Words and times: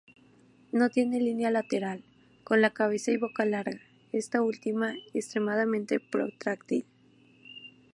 No 0.71 0.89
tienen 0.89 1.23
línea 1.25 1.51
lateral, 1.51 2.03
con 2.43 2.59
la 2.59 2.71
cabeza 2.73 3.11
y 3.11 3.17
boca 3.17 3.45
larga, 3.45 3.79
esta 4.11 4.41
última 4.41 4.95
extremadamente 5.13 5.99
protráctil. 5.99 6.87